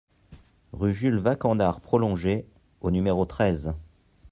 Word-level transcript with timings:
Rue 0.73 0.95
Jules 0.95 1.19
Vacandard 1.19 1.79
Prolongée 1.79 2.47
au 2.81 2.89
numéro 2.89 3.23
treize 3.27 3.71